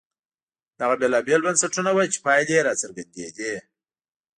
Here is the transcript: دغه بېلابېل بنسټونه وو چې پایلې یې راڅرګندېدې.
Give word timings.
دغه 0.79 0.95
بېلابېل 1.01 1.41
بنسټونه 1.45 1.89
وو 1.93 2.11
چې 2.13 2.19
پایلې 2.25 2.53
یې 2.57 2.65
راڅرګندېدې. 2.67 3.53